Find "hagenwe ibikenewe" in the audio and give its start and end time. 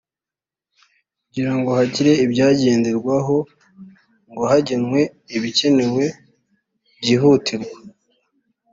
4.51-6.03